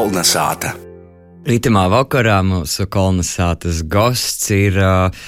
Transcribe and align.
Kolnesāta. 0.00 0.70
Rītamā 1.44 1.82
vakarā 1.92 2.38
mūsu 2.40 2.86
kolonizācijas 2.88 3.82
gosts 3.84 4.46
ir 4.56 4.78
uh, 4.80 5.26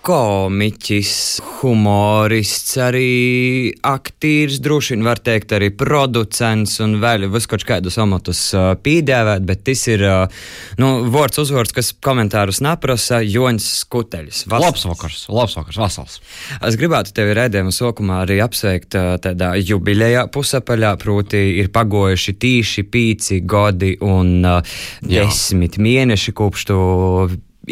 komiķis, 0.00 1.12
humorists, 1.58 2.72
arī 2.80 3.72
aktieris, 3.84 4.56
droši 4.64 4.94
vien 4.94 5.04
var 5.04 5.20
teikt, 5.20 5.52
arī 5.52 5.68
producents 5.76 6.78
un 6.80 6.96
vēl 7.02 7.26
viskaut 7.32 7.66
kādus 7.68 7.98
amatus 8.00 8.40
uh, 8.56 8.70
pīdēvēt, 8.80 9.44
bet 9.48 9.64
tas 9.68 9.82
ir 9.92 10.04
uh, 10.08 10.46
nu, 10.80 10.88
vārds 11.12 11.42
uzvārds, 11.42 11.74
kas 11.76 11.92
komentārus 12.00 12.62
neprasa 12.64 13.20
Joņs 13.20 13.66
Skuteļs. 13.82 14.46
Labs 14.50 14.86
vakars, 14.88 15.26
labs 15.28 15.58
vakars, 15.60 15.80
vasals. 15.82 16.16
Es 16.64 16.80
gribētu 16.80 17.12
tevi 17.16 17.36
redzējumu 17.36 17.76
sākumā 17.76 18.22
arī 18.24 18.40
apsveikt 18.44 18.96
uh, 18.96 19.12
tādā 19.20 19.52
jubilejā 19.60 20.24
pusapaļā, 20.32 20.94
proti 21.02 21.44
ir 21.60 21.68
pagojuši 21.76 22.36
tīši 22.40 22.88
pīci 22.88 23.42
gadi 23.44 23.98
un 24.00 24.40
uh, 24.40 24.74
Jā. 25.04 25.28
desmit 25.28 25.76
mēneši 25.76 26.36
kopš 26.40 26.68
tu 26.72 26.80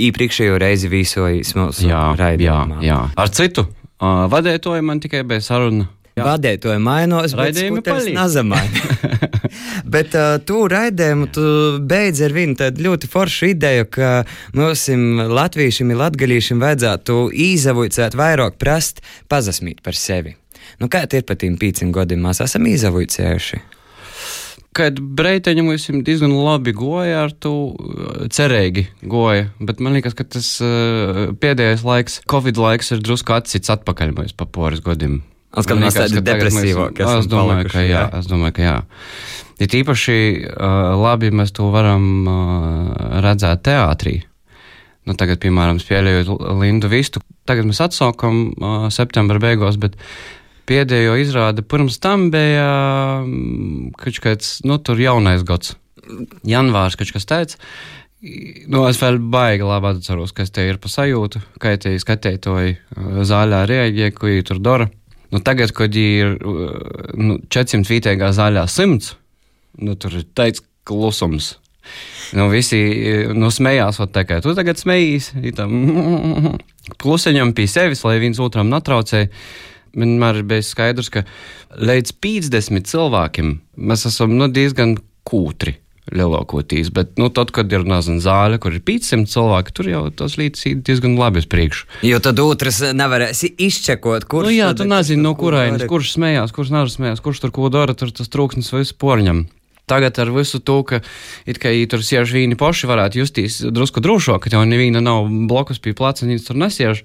iepriekšējo 0.07 0.59
reizi 0.63 0.91
vīsojas 0.93 1.55
mūsu 1.59 1.87
Jā, 1.89 1.93
jā, 1.93 2.17
raidījumā. 2.21 2.81
jā. 2.87 2.99
Ar 3.19 3.31
citu 3.35 3.67
uh, 3.69 4.27
vadētoju 4.33 4.85
man 4.87 5.01
tikai 5.05 5.25
bija 5.29 5.45
saruna. 5.45 5.89
Vadētoju 6.19 6.81
mainos, 6.83 7.31
bet 7.39 7.55
palīdz. 7.87 8.09
nezamaina. 8.17 8.81
bet 9.95 10.17
uh, 10.19 10.33
tu 10.43 10.65
raidējumu, 10.71 11.29
tu 11.31 11.45
beidz 11.79 12.25
ar 12.27 12.35
vienu 12.35 12.57
tādu 12.59 12.83
ļoti 12.89 13.07
foršu 13.13 13.53
ideju, 13.53 13.87
ka 13.95 14.09
mums 14.59 14.89
latviešiem, 15.39 15.95
latgalīšiem 15.95 16.59
vajadzētu 16.65 17.21
īzavujcēt 17.47 18.19
vairāk 18.19 18.59
prast, 18.59 18.99
pazasmīt 19.31 19.79
par 19.87 19.95
sevi. 19.95 20.35
Nu, 20.83 20.91
kā 20.91 21.05
tie 21.07 21.23
ir 21.23 21.29
pat 21.29 21.39
tiem 21.45 21.55
pīcim 21.61 21.95
gadiem, 21.95 22.27
mēs 22.27 22.43
esam 22.43 22.67
īzavujcējuši? 22.67 23.63
Kad 24.79 25.01
breiteņam 25.19 25.67
mums 25.73 25.89
diezgan 26.07 26.37
labi 26.39 26.75
goja, 26.77 27.25
ar 27.27 27.33
to 27.35 27.55
uh, 27.73 28.29
cerīgi 28.35 28.87
goja, 29.03 29.49
bet 29.59 29.83
man 29.83 29.99
liekas, 29.99 30.15
ka 30.19 30.27
tas 30.37 30.53
uh, 30.63 31.33
pēdējais 31.43 31.83
laiks, 31.87 32.21
Covid 32.31 32.61
laiks, 32.63 32.93
ir 32.95 33.03
drusku 33.03 33.35
atsits 33.35 33.75
atpakaļ 33.75 34.15
mums 34.21 34.37
pa 34.39 34.47
poras 34.47 34.85
gadiem. 34.85 35.21
Atkal 35.57 35.81
mēs 35.81 35.97
tādi 35.97 36.19
ka 36.19 36.25
depresīvāki 36.29 37.03
esam 37.03 37.23
Es 37.23 37.29
domāju, 37.31 37.67
ka 37.67 37.73
palikuši, 37.73 37.85
jā, 37.89 38.01
jā. 38.05 38.09
es 38.21 38.29
domāju, 38.29 38.55
ka 38.59 38.65
jā. 38.67 38.79
Ir 39.59 39.77
īpaši 39.81 40.19
uh, 40.47 40.75
labi 41.01 41.31
mēs 41.35 41.55
to 41.57 41.71
varam 41.75 42.09
uh, 42.29 43.07
redzēt 43.25 43.65
teātrī. 43.67 44.21
Nu, 45.09 45.17
tagad, 45.17 45.41
piemēram, 45.41 45.81
spēlējot 45.81 46.29
Lindu 46.61 46.91
Vistu, 46.93 47.23
tagad 47.49 47.65
mēs 47.65 47.81
atsaukam 47.81 48.43
uh, 48.53 48.91
septembra 48.93 49.41
beigās, 49.41 49.81
bet 49.81 49.97
pēdējo 50.69 51.17
izrādi 51.23 51.65
pirms 51.67 51.99
tam 52.03 52.29
bija 52.35 52.67
mm, 53.25 53.93
kaut 53.99 54.21
kāds, 54.25 54.59
nu, 54.69 54.79
tur 54.83 55.01
jaunais 55.01 55.45
gads. 55.47 55.77
Janvārs 56.49 56.97
kaut 56.99 57.13
kas 57.15 57.29
teica. 57.29 57.59
Nu, 58.19 58.83
es 58.89 58.99
vēl 58.99 59.21
baigi 59.31 59.63
labi 59.63 59.93
atceros, 59.93 60.33
kas 60.35 60.51
te 60.51 60.65
ir 60.67 60.81
pa 60.83 60.91
sajūtu, 60.91 61.39
kā 61.63 61.77
te 61.79 61.93
skatītoji 62.03 62.75
uh, 62.75 63.21
zālē 63.29 63.63
reaģē, 63.71 64.11
ko 64.17 64.27
viņi 64.27 64.47
tur 64.49 64.59
dara. 64.63 64.89
Nu, 65.31 65.39
tagad, 65.45 65.71
kad 65.77 65.95
ir 65.95 66.35
uh, 66.35 67.13
nu, 67.15 67.39
400 67.47 67.87
vītēgā 67.87 68.33
zālē 68.35 68.67
100, 68.67 69.13
nu, 69.87 69.95
tur 69.95 70.19
ir 70.19 70.27
teiks 70.35 70.65
klusums. 70.89 71.53
Nu, 72.35 72.49
visi 72.51 72.81
uh, 72.83 73.31
nu, 73.39 73.53
smējās, 73.55 74.03
ot, 74.03 74.11
tā 74.17 74.27
kā 74.27 74.41
tu 74.43 74.57
tagad 74.59 74.83
smējies, 74.83 75.31
klusiņam 77.05 77.55
pie 77.55 77.69
sevis, 77.71 78.03
lai 78.09 78.19
viens 78.25 78.43
otram 78.43 78.73
netraucēja. 78.73 79.31
Vienmēr 79.99 80.41
ir 80.41 80.49
bijis 80.49 80.73
skaidrs, 80.75 81.11
ka 81.13 81.25
līdz 81.75 82.15
50 82.23 82.89
cilvēkiem 82.91 83.53
mēs 83.91 84.07
esam 84.09 84.37
nu, 84.39 84.49
diezgan 84.53 84.97
kūtri 85.29 85.77
lielākoties. 86.15 86.91
Bet, 86.95 87.17
nu, 87.21 87.29
tad, 87.35 87.53
kad 87.55 87.73
ir 87.73 87.85
nezinu, 87.89 88.23
zāle, 88.25 88.59
kur 88.63 88.75
ir 88.77 88.83
500 88.85 89.29
cilvēki, 89.33 89.75
tur 89.77 89.91
jau 89.91 90.03
tas 90.15 90.39
līdz 90.41 90.65
ir 90.71 90.81
diezgan 90.87 91.19
labi 91.21 91.43
uz 91.43 91.49
priekšu. 91.51 91.89
Jo 92.07 92.21
tad 92.25 92.41
otrs 92.43 92.81
nevarēs 92.97 93.45
izčekot, 93.51 94.29
kurš 94.31 94.49
Nu, 94.49 94.55
jā, 94.55 94.73
tu 94.79 94.89
nezini, 94.89 95.23
no 95.25 95.35
kurienes, 95.39 95.85
kurš 95.91 96.15
smējās, 96.17 96.55
kurš 96.57 96.73
nesmējās, 96.75 97.23
kurš 97.25 97.45
tur 97.45 97.55
ko 97.55 97.71
dara, 97.73 97.97
tur 97.99 98.13
tas 98.15 98.31
trūksnis 98.33 98.73
vai 98.75 98.85
sporņam. 98.89 99.47
Tagad 99.89 100.19
ar 100.21 100.31
visu 100.35 100.61
to, 100.61 100.83
ka 100.85 101.01
it 101.49 101.61
kā 101.61 101.73
viņi 101.73 101.89
tur 101.89 102.03
siež 102.05 102.33
vīni 102.37 102.59
paši 102.61 102.89
varētu 102.91 103.23
justies 103.23 103.63
drusku 103.73 104.03
drošāk, 104.05 104.45
ka 104.45 104.53
jau 104.53 104.65
neviena 104.69 105.01
nav 105.01 105.31
blokus 105.49 105.81
pie 105.81 105.95
placa, 105.97 106.27
viņas 106.29 106.45
tur 106.45 106.61
nesiež. 106.61 107.05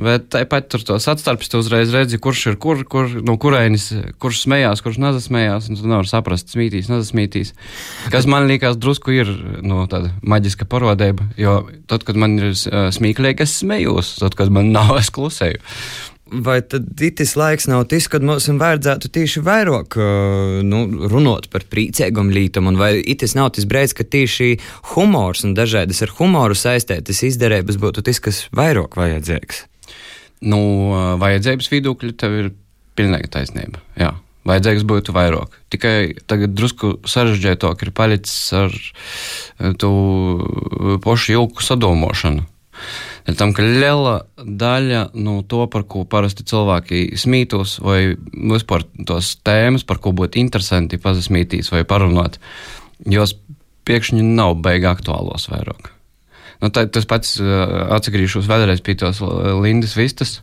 Bet 0.00 0.28
tāpat 0.32 0.68
tur 0.72 0.84
tos 0.86 1.08
atstarpes, 1.10 1.50
tu 1.52 1.60
uzreiz 1.60 1.92
redzi, 1.94 2.20
kurš 2.22 2.46
ir 2.52 2.58
kur, 2.62 2.84
kur 2.88 3.10
no 3.24 3.36
kurienes, 3.40 3.90
kurš 4.22 4.44
smējās, 4.46 4.84
kurš 4.84 5.00
nezasmējās, 5.02 5.68
tu 5.72 5.88
nevari 5.88 6.10
saprast, 6.10 6.52
smītīs, 6.54 6.90
nezasmītīs. 6.92 7.52
Kas 8.12 8.28
man 8.30 8.48
liekas, 8.50 8.78
drusku 8.80 9.14
ir 9.16 9.32
no, 9.64 9.84
tāda 9.90 10.14
maģiska 10.24 10.68
parodība, 10.70 11.28
jo 11.40 11.60
tad, 11.90 12.06
kad 12.08 12.18
man 12.18 12.38
ir 12.40 12.56
smieklīgi, 12.56 13.44
es 13.44 13.58
smējos, 13.60 14.16
tad, 14.22 14.38
kad 14.38 14.52
man 14.54 14.72
nav, 14.74 14.96
es 15.00 15.12
klusēju. 15.12 15.60
Vai 16.32 16.62
tad 16.64 16.86
tas 16.96 17.34
laiks 17.36 17.66
nav 17.68 17.82
tas, 17.90 18.06
kad 18.08 18.24
mums 18.24 18.46
vajadzētu 18.48 19.10
tieši 19.12 19.42
vairāk 19.44 19.98
nu, 20.64 20.78
runāt 21.12 21.50
par 21.52 21.66
priecīgām 21.68 22.30
lietām, 22.32 22.70
un 22.70 22.78
vai 22.80 22.94
tas 23.20 23.36
nav 23.36 23.50
tas 23.52 23.66
brīdis, 23.68 23.92
ka 23.98 24.06
tieši 24.08 24.54
humors 24.94 25.44
un 25.44 25.52
dažādas 25.58 26.00
ar 26.06 26.14
humoru 26.16 26.56
saistītas 26.56 27.20
izdarības 27.28 27.76
būtu 27.82 28.06
tas, 28.06 28.22
kas 28.24 28.46
vairāk 28.56 28.96
vajadzīgs? 28.96 29.66
Nu, 30.42 30.60
vajadzības 31.22 31.70
viedokļi 31.70 32.12
tev 32.18 32.36
ir 32.38 32.52
pilnīgi 32.98 33.30
taisnība. 33.32 33.82
Jā. 33.98 34.12
Vajadzīgs 34.48 34.82
būtu 34.90 35.14
vairāk. 35.14 35.54
Tikai 35.70 35.96
tagad 36.26 36.56
drusku 36.58 36.96
sarežģītāk 37.06 37.84
ir 37.86 37.92
palicis 37.94 38.48
ar 38.58 38.74
to 39.78 39.92
pašu 41.04 41.36
ilgu 41.36 41.62
sadomošanu. 41.62 42.42
Dēļ 43.22 43.38
tam, 43.38 43.52
ka 43.54 43.62
liela 43.62 44.16
daļa 44.42 45.04
no 45.14 45.36
to, 45.46 45.62
par 45.70 45.84
ko 45.86 46.02
parasti 46.10 46.42
cilvēki 46.48 47.04
smītos, 47.22 47.76
vai 47.84 48.16
vispār 48.34 48.82
tos 49.06 49.36
tēmas, 49.46 49.86
par 49.86 50.02
ko 50.02 50.10
būtu 50.16 50.42
interesanti 50.42 50.98
pazasmītīs 50.98 51.70
vai 51.70 51.84
parunāt, 51.86 52.40
jos 53.06 53.36
pēkšņi 53.86 54.26
nav 54.26 54.56
beigā 54.64 54.96
aktuālos 54.96 55.46
vairāk. 55.52 55.92
Nu, 56.62 56.70
tā, 56.70 56.84
tas 56.86 57.08
pats 57.10 57.34
uh, 57.42 57.90
atgriežos 57.96 58.46
vēlreiz 58.46 58.82
pie 58.86 58.94
tos 59.00 59.18
uh, 59.24 59.50
Lindas 59.58 59.96
Vistas, 59.98 60.36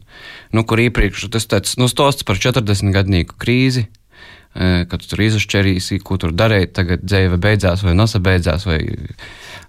nu, 0.52 0.66
kur 0.68 0.82
iepriekš 0.84 1.30
tas 1.32 1.48
tāds 1.48 1.78
nu, 1.80 1.88
stosts 1.92 2.28
par 2.28 2.40
40 2.42 2.92
gadnieku 2.96 3.38
krīzi, 3.40 3.86
uh, 3.88 4.84
kad 4.92 5.00
tu 5.00 5.14
tur 5.14 5.24
izašķerīsi, 5.30 6.02
ko 6.04 6.20
tur 6.20 6.36
darīt, 6.36 6.76
tagad 6.76 7.08
dzīve 7.08 7.40
beidzās 7.40 7.86
vai 7.88 7.96
nesabeidzās, 7.96 8.68
vai 8.68 8.82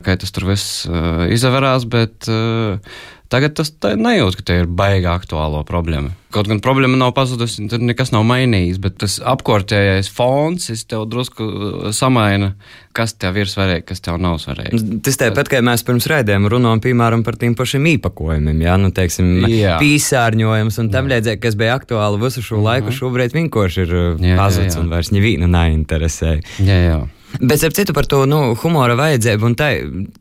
kā 0.03 0.19
tas 0.19 0.35
tur 0.35 0.51
viss 0.51 0.83
uh, 0.91 1.29
izaverās, 1.31 1.87
bet 1.91 2.27
uh, 2.33 2.99
tagad 3.31 3.55
tas 3.59 3.71
nejūt, 3.81 4.39
ka 4.39 4.47
te 4.47 4.57
ir 4.63 4.67
baigā 4.67 5.15
aktuālo 5.19 5.63
problēma. 5.67 6.13
Kaut 6.31 6.47
gan 6.47 6.61
problēma 6.63 6.95
nav 6.99 7.11
pazudusi, 7.17 7.65
tur 7.71 7.83
nekas 7.83 8.13
nav 8.15 8.23
mainījis, 8.29 8.79
bet 8.83 9.01
tas 9.03 9.17
apkārtējais 9.33 10.11
fons, 10.15 10.69
tev 10.91 11.09
drusku 11.11 11.47
uh, 11.47 11.89
samaina, 11.95 12.53
kas 12.95 13.17
tev 13.19 13.41
ir 13.43 13.51
svarīgi, 13.51 13.87
kas 13.89 14.03
tev 14.05 14.21
nav 14.23 14.39
svarīgi. 14.43 15.01
Tas 15.07 15.19
tāpat, 15.19 15.51
kā 15.51 15.63
mēs 15.67 15.83
pirms 15.87 16.07
raidījuma 16.11 16.53
runājām, 16.55 16.83
piemēram, 16.87 17.25
par 17.27 17.39
tiem 17.41 17.57
pašiem 17.59 17.89
īpakojumiem, 17.97 18.63
jā, 18.63 18.79
nu, 18.79 18.93
teiksim, 18.95 19.31
Jā. 19.51 19.79
pīsārņojums 19.83 20.83
un 20.85 20.91
tam 20.95 21.11
līdzīgi, 21.11 21.43
kas 21.43 21.59
bija 21.59 21.79
aktuāli 21.81 22.23
visu 22.23 22.47
šo 22.47 22.63
laiku, 22.63 22.95
šobrīd 22.95 23.35
vienkārši 23.35 23.87
ir 23.87 23.97
uh, 23.99 24.29
pazudis 24.39 24.79
un 24.79 24.93
vairs 24.93 25.11
nevienu 25.15 25.51
neinteresē. 25.51 26.37
Jā, 26.63 26.85
jā. 26.87 27.01
Bet 27.41 27.63
ar 27.65 27.73
citu 27.73 27.95
par 27.97 28.05
to 28.05 28.25
nu, 28.29 28.55
humora 28.61 28.97
vajadzību, 28.99 29.47
un 29.49 29.55
tai, 29.57 29.73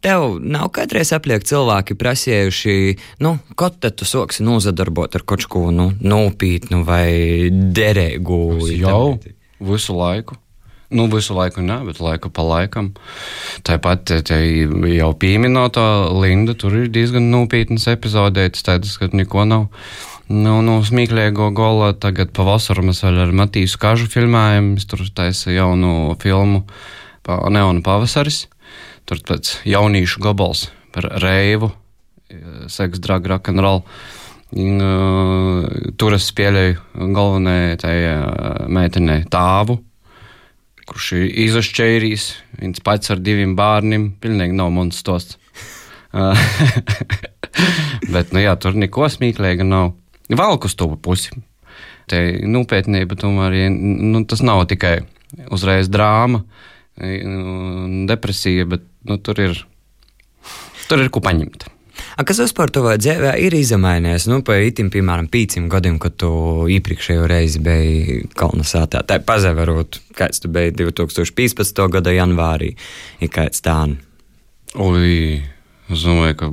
tev 0.03 0.37
nav 0.39 0.69
kādreiz 0.75 1.11
apliek 1.15 1.43
cilvēki 1.43 1.97
prasījuši, 1.99 2.75
nu, 3.25 3.33
ko 3.59 3.67
tad 3.75 3.97
tu 3.99 4.07
soksi 4.07 4.45
nozadarbot 4.47 5.17
ar 5.19 5.25
kaut 5.27 5.43
ko 5.51 5.67
nu, 5.75 5.89
nopietnu 5.99 6.85
vai 6.87 7.49
derīgu? 7.51 8.39
Es 8.63 8.77
jau 8.79 9.01
visu 9.59 9.97
laiku. 9.97 10.39
Nu, 10.89 11.05
visu 11.11 11.35
laiku 11.37 11.61
nē, 11.61 11.83
bet 11.85 11.99
laiku 12.01 12.31
pa 12.33 12.41
laikam. 12.41 12.93
Tāpat 13.67 14.07
te, 14.09 14.21
te 14.25 14.39
jau 14.95 15.09
pieminētā 15.21 15.83
Linda, 16.17 16.55
tur 16.57 16.79
ir 16.79 16.87
diezgan 16.93 17.27
nopietnas 17.29 17.85
epizodētas, 17.91 18.65
tādas, 18.65 18.95
ka 18.97 19.11
neko 19.13 19.45
nav. 19.45 19.67
Nu, 20.29 20.59
nu, 20.65 20.79
smieklīgo 20.85 21.51
gola 21.57 21.91
tagad 21.97 22.31
pavasarī 22.37 22.87
mēs 22.87 23.03
vēl 23.05 23.21
ar 23.25 23.35
Matīsu 23.37 23.77
Kažu 23.81 24.09
filmējam. 24.13 24.75
Mēs 24.75 24.89
tur 24.89 25.01
taisa 25.13 25.53
jaunu 25.53 26.15
filmu 26.21 26.63
Neona 27.27 27.83
pavasaris. 27.85 28.47
Tur 29.09 29.21
pēc 29.25 29.59
jauniešu 29.65 30.21
gabals 30.21 30.67
par 30.93 31.07
reivu, 31.21 31.71
seks, 32.69 33.01
drag, 33.01 33.25
rock 33.25 33.49
and 33.49 33.63
roll. 33.63 33.83
Uh, 34.49 35.67
tur 36.01 36.15
es 36.17 36.25
spēlēju 36.31 37.11
galvenajai 37.13 37.75
tai 37.83 37.95
uh, 38.09 38.63
meitenei 38.65 39.21
tāvu, 39.29 39.77
kurš 40.89 41.11
ir 41.19 41.27
izašķērijis. 41.45 42.25
Viņš 42.61 42.81
pats 42.85 43.13
ar 43.13 43.21
diviem 43.21 43.53
bērniem. 43.57 44.09
Pilnīgi 44.21 44.57
nav 44.57 44.73
mans 44.73 45.01
stosts. 45.01 45.37
Uh, 46.09 46.33
Bet, 48.13 48.33
nu 48.33 48.41
jā, 48.41 48.55
tur 48.61 48.77
neko 48.77 49.09
smieklīga 49.11 49.65
nav. 49.65 49.93
Valku 50.33 50.69
to 50.73 50.89
pusi. 51.01 51.33
Te 52.09 52.23
nopietnība 52.45 53.17
tomēr, 53.17 53.53
ja, 53.57 53.69
nu, 53.69 54.23
tas 54.25 54.41
nav 54.45 54.63
tikai 54.69 54.99
uzreiz 55.53 55.89
drāma. 55.93 56.41
nu, 56.41 56.69
depresija, 58.09 58.67
bet 58.69 58.85
nu, 59.07 59.17
tur 59.23 59.39
ir, 59.39 59.59
tur 60.89 61.03
ir 61.03 61.11
ko 61.13 61.23
paņemt. 61.23 61.69
A, 62.19 62.25
kas 62.27 62.39
vispār 62.41 62.71
tavā 62.73 62.95
dzīvē 62.99 63.33
ir 63.43 63.55
izmainījies? 63.55 64.27
Nu, 64.31 64.41
pa 64.45 64.57
itim, 64.63 64.89
piemēram, 64.91 65.29
pīcim 65.31 65.69
gadiem, 65.71 65.99
kad 66.03 66.17
tu 66.19 66.31
iepriekšējo 66.71 67.27
reizi 67.29 67.61
biji 67.63 68.17
Kalnasātā. 68.39 69.03
Tā 69.07 69.19
pazavarot, 69.23 70.01
kāds 70.17 70.43
tu 70.43 70.51
biji 70.51 70.75
2015. 70.81 71.83
gada 71.95 72.15
janvārī, 72.15 72.73
ir 73.23 73.31
kāds 73.31 73.63
tā. 73.63 73.77
Ui, 74.79 75.13
es 75.89 76.03
domāju, 76.05 76.39
ka 76.41 76.51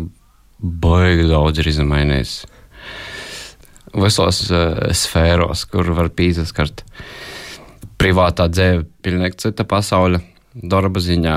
baigi 0.86 1.26
daudz 1.30 1.62
ir 1.62 1.72
izmainījies. 1.74 2.36
Visos 3.96 4.44
uh, 4.52 4.86
sfēros, 4.94 5.66
kur 5.72 5.90
var 5.96 6.12
pīzaskart. 6.14 6.84
Privātā 7.96 8.46
dzīve, 8.52 8.84
pilnīgi 9.02 9.46
cita 9.46 9.64
pasaule 9.66 10.20
darba 10.56 11.00
ziņā 11.02 11.36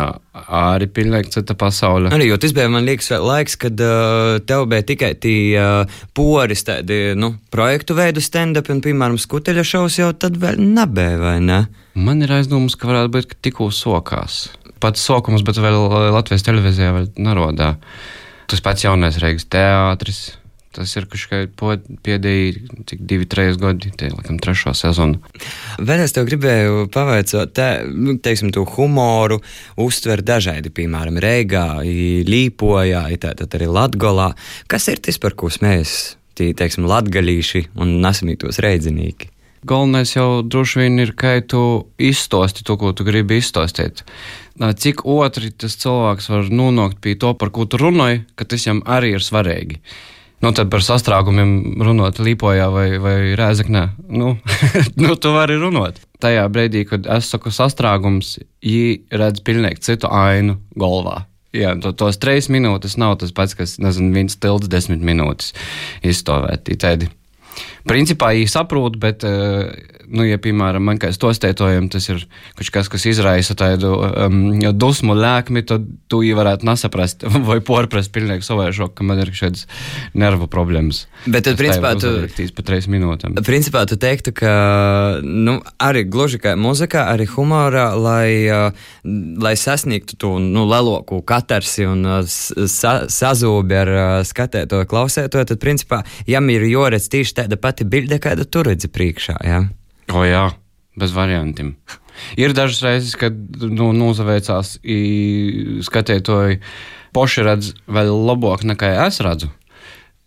arī 0.56 0.88
pilnīgi 0.94 1.34
cita 1.34 1.56
pasaule. 1.60 2.12
Arī, 2.16 2.30
jo 2.30 2.38
tas 2.42 2.54
bija, 2.56 2.70
man 2.72 2.88
liekas, 2.88 3.12
laiks, 3.24 3.58
kad 3.60 3.82
uh, 3.84 4.38
tev 4.48 4.66
bija 4.72 4.86
tikai 4.88 5.12
tie 5.20 5.40
uh, 5.60 6.00
poris, 6.16 6.64
tādi, 6.68 7.00
nu, 7.20 7.34
projektu 7.54 7.98
veidu 7.98 8.24
stand-up, 8.24 8.72
un, 8.72 8.82
piemēram, 8.86 9.20
skuteļa 9.20 9.66
šovs 9.68 10.00
jau 10.00 10.10
tad 10.16 10.40
vēl 10.40 10.62
nebija, 10.64 11.20
vai 11.20 11.38
ne? 11.44 11.60
Man 12.00 12.24
ir 12.24 12.32
aizdomas, 12.38 12.78
ka 12.80 12.90
varētu 12.92 13.14
būt, 13.16 13.30
ka 13.32 13.42
tikko 13.50 13.70
sokās. 13.76 14.46
Pats 14.80 15.04
sokums, 15.04 15.44
bet 15.44 15.60
vēl 15.60 15.80
Latvijas 16.16 16.46
televīzijā 16.48 16.94
vēl 16.96 17.10
narodā. 17.20 17.74
Tas 18.50 18.64
pats 18.66 18.86
jaunais 18.86 19.20
Reigas 19.22 19.46
teātris, 19.52 20.22
Tas 20.80 20.94
ir 20.96 21.10
kaut 21.12 21.56
kāds 21.60 21.98
pēdējie, 22.06 22.52
cik 22.88 23.02
divi, 23.04 23.26
trīs 23.28 23.58
gadi, 23.60 23.90
tie 24.00 24.08
laikam 24.14 24.38
trešo 24.40 24.72
sezonu. 24.78 25.20
Vēl 25.84 26.06
es 26.06 26.14
tev 26.16 26.30
gribēju 26.30 26.86
pavaicāt, 26.94 27.52
te, 27.58 27.66
nu, 27.92 28.14
teiksim, 28.24 28.54
to 28.56 28.64
humoru 28.78 29.42
uztver 29.76 30.24
dažādi, 30.24 30.72
piemēram, 30.72 31.20
Reigā, 31.20 31.82
Līpojā, 31.84 33.02
tātad 33.20 33.58
arī 33.60 33.68
Latgolā. 33.76 34.30
Kas 34.72 34.88
ir 34.88 35.04
tas, 35.04 35.20
par 35.20 35.36
ko 35.36 35.52
smējas, 35.52 35.98
tie, 36.40 36.54
teiksim, 36.56 36.88
latgalīši 36.88 37.66
un 37.76 37.98
nesamītos 38.00 38.62
reidzinīgi? 38.64 39.34
Galvenais 39.68 40.14
jau 40.14 40.40
droši 40.48 40.80
vien 40.80 41.02
ir, 41.04 41.12
ka 41.20 41.34
tu 41.44 41.62
izstāsti 42.00 42.64
to, 42.64 42.78
ko 42.80 42.94
tu 42.96 43.04
gribi 43.04 43.42
izstāstīt. 43.42 44.06
Cik 44.56 45.04
otri 45.04 45.52
tas 45.52 45.76
cilvēks 45.82 46.30
var 46.32 46.48
nonākt 46.48 47.02
pie 47.04 47.18
to, 47.20 47.34
par 47.36 47.52
ko 47.52 47.68
tu 47.68 47.82
runāji, 47.82 48.24
ka 48.40 48.48
tas 48.48 48.64
viņam 48.64 48.80
arī 48.88 49.12
ir 49.18 49.26
svarīgi. 49.28 49.82
Nu, 50.40 50.54
tad 50.56 50.70
par 50.72 50.84
sastrēgumiem 50.86 51.82
runāt 51.84 52.22
Līpojā 52.24 52.70
vai, 52.72 52.88
vai 53.04 53.16
Rēzaknē. 53.40 53.84
Nu, 54.08 54.38
nu, 55.04 55.16
tu 55.20 55.34
vari 55.36 55.58
runāt. 55.60 56.00
Tajā 56.24 56.46
brīdī, 56.52 56.86
kad 56.88 57.10
es 57.18 57.32
saku 57.32 57.52
sastrēgums, 57.52 58.38
viņi 58.64 59.20
redz 59.20 59.44
pilnīgi 59.44 59.84
citu 59.90 60.12
ainu 60.12 60.60
galvā. 60.80 61.26
Jā, 61.56 61.74
to, 61.82 61.92
tos 61.98 62.20
trīs 62.22 62.48
minūtes 62.54 62.96
nav 63.02 63.18
tas 63.20 63.34
pats, 63.36 63.56
kas, 63.58 63.80
nezinu, 63.82 64.14
viens 64.14 64.38
tilts 64.38 64.70
desmit 64.70 65.02
minūtes 65.02 65.56
izstāvēt. 66.06 66.70
Tādi 66.80 67.10
Principā 67.90 68.32
viņi 68.38 68.50
saprot, 68.52 68.98
bet, 69.02 69.24
nu, 70.10 70.26
ja, 70.28 70.38
piemēram, 70.42 70.84
man 70.86 71.00
kā 71.02 71.10
stostētojam, 71.14 71.90
tas 71.92 72.06
ir 72.12 72.22
kaut 72.58 72.72
kas, 72.76 72.90
kas 72.92 73.06
izraisa 73.10 73.56
tādu 73.58 73.96
um, 73.98 74.40
dusmu 74.78 75.16
lēkmi, 75.18 75.64
tad 75.68 75.88
tu 76.12 76.22
jau 76.26 76.38
varētu 76.40 76.68
nesaprast 76.70 77.26
vai 77.50 77.60
porprast 77.66 78.14
pilnīgi 78.16 78.46
savaišo, 78.46 78.92
ka 78.94 79.06
man 79.08 79.22
ir 79.24 79.34
šādas 79.36 79.66
nervu 80.18 80.50
problēmas. 80.52 81.06
Bet 81.26 81.48
tad, 81.48 81.58
principā, 81.60 81.96
tu... 82.00 82.14
pa 82.56 82.66
trīs 82.68 82.90
minūtēm. 82.92 83.40
Principā 83.46 83.84
tu 83.90 83.98
teiktu, 84.00 84.34
ka, 84.38 84.54
nu, 85.26 85.60
arī 85.82 86.06
gluži 86.10 86.42
kā 86.42 86.56
muzikā, 86.60 87.08
arī 87.14 87.28
humorā, 87.30 87.90
lai, 88.00 88.30
lai 89.42 89.56
sasniegtu 89.60 90.20
to, 90.20 90.36
nu, 90.44 90.66
leloku 90.70 91.22
katarsi 91.26 91.88
un 91.90 92.06
sa 92.30 92.94
sazūbi 93.10 93.78
ar 93.82 93.94
skatēto, 94.28 94.82
klausēto, 94.90 95.44
tad, 95.44 95.60
principā, 95.62 96.04
jām 96.30 96.50
ir 96.54 96.66
joredz 96.70 97.10
tieši 97.12 97.42
tāda 97.42 97.60
pati 97.60 97.79
bilde, 97.88 98.20
kādu 98.22 98.46
tu 98.46 98.64
redzi 98.66 98.90
priekšā. 98.92 99.38
Ja? 99.46 99.64
O 100.14 100.24
jā, 100.26 100.50
bez 101.00 101.14
variantiem. 101.16 101.76
Ir 102.40 102.54
dažas 102.58 102.82
reizes, 102.84 103.16
kad 103.20 103.36
nu, 103.62 103.94
nozavēcās 103.96 104.80
skatētoji 105.88 106.60
poši 107.16 107.46
redz 107.48 107.72
vēl 107.88 108.12
labāk 108.28 108.66
nekā 108.68 108.92
es 109.06 109.22
redzu. 109.24 109.52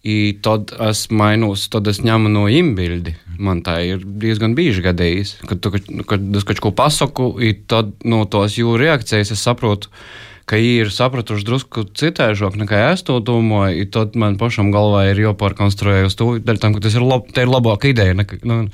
I 0.02 0.34
tad 0.42 0.72
es 0.82 1.04
mainos, 1.14 1.68
tad 1.70 1.86
es 1.86 2.00
ņemu 2.02 2.32
no 2.32 2.48
imbildi. 2.50 3.12
Man 3.38 3.60
tā 3.62 3.76
ir 3.86 4.02
diezgan 4.02 4.56
bieži 4.58 4.82
gadījis, 4.82 5.36
kad, 5.46 5.60
tu, 5.62 5.70
kad 6.08 6.40
es 6.40 6.46
kaut 6.48 6.62
ko 6.64 6.72
pasaku, 6.74 7.28
tad 7.70 7.92
no 8.02 8.24
tos 8.26 8.58
jūras 8.58 8.82
reakcijas 8.82 9.30
es 9.36 9.44
saprotu, 9.46 9.92
ka 9.92 10.31
viņi 10.52 10.72
ir 10.84 10.90
sapratuši 10.92 11.46
drusku 11.48 11.84
citēžāk 11.98 12.58
nekā 12.60 12.80
es 12.92 13.04
to 13.06 13.18
domāju, 13.24 13.86
tad 13.94 14.16
man 14.18 14.38
pašam 14.40 14.72
galvā 14.74 15.06
ir 15.10 15.22
jāpārkonstruē 15.24 16.02
uz 16.08 16.16
to, 16.18 16.34
tam, 16.44 16.76
ka 16.76 16.82
tas 16.84 16.96
ir, 16.98 17.04
lab, 17.06 17.30
ir 17.32 17.50
labāka 17.50 17.90
ideja. 17.92 18.16
Nekā, 18.18 18.42
nu, 18.48 18.64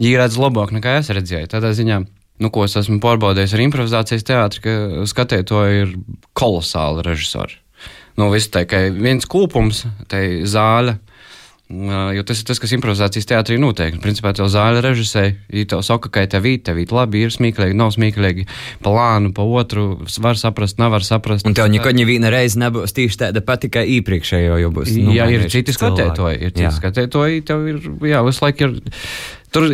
viņi 0.00 0.16
redz 0.20 0.38
labāk 0.40 0.72
nekā 0.76 0.98
es 1.02 1.12
redzēju. 1.12 1.50
Tādā 1.52 1.74
ziņā. 1.76 2.02
Nu, 2.42 2.50
ko 2.52 2.66
es 2.66 2.76
esmu 2.76 2.98
pārbaudījis 3.00 3.54
ar 3.56 3.62
improvizācijas 3.64 4.26
teātri, 4.28 4.60
ka 4.66 5.04
skatītāji 5.08 5.84
ir 5.86 5.94
kolosāli 6.36 7.04
režisori. 7.06 7.56
Nu, 8.20 8.28
viss 8.32 8.52
tā 8.52 8.66
kā 8.68 8.86
viens 8.92 9.28
kūpums, 9.28 9.84
tā 10.08 10.22
zāle, 10.48 10.98
Jo 11.66 12.22
tas 12.22 12.38
ir 12.38 12.46
tas, 12.46 12.60
kas 12.62 12.72
improvizācijas 12.76 13.26
teātrī 13.26 13.56
notiek. 13.58 13.96
Principā 13.98 14.30
tev 14.38 14.46
zāle 14.52 14.78
režisē, 14.84 15.24
ja 15.50 15.64
tev 15.66 15.80
saka, 15.82 16.12
ka 16.14 16.22
tev 16.30 16.44
ir, 16.46 16.60
tev 16.62 16.78
ir 16.78 16.92
labi, 16.94 17.24
ir 17.26 17.32
smieklīgi, 17.34 17.74
nav 17.74 17.90
smieklīgi, 17.96 18.44
pa 18.84 18.92
lānu, 18.94 19.32
pa 19.34 19.42
otru, 19.42 19.88
var 20.22 20.38
saprast, 20.38 20.78
nevar 20.78 21.02
saprast. 21.06 21.48
Un 21.48 21.56
tev 21.58 21.66
nekad 21.72 21.98
neviena 21.98 22.30
reize 22.30 22.60
nebūs 22.62 22.94
tieši 22.94 23.18
tāda 23.24 23.42
pati 23.42 23.72
kā 23.74 23.82
iepriekšējo, 23.96 24.60
jo 24.62 24.70
būs. 24.78 24.92
Nu, 24.94 25.16
jā, 25.16 25.26
ir 25.34 25.48
citi 25.50 25.74
skatētoji, 25.74 26.38
ir 26.38 26.54
citi 26.54 26.70
skatētoji, 26.78 27.42
tev 27.50 27.66
ir, 27.72 27.82
jā, 28.12 28.22
visu 28.28 28.46
laiku 28.46 28.68
ir. 28.68 28.78
Tur 29.56 29.66